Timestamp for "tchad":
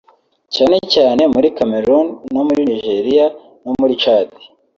3.99-4.27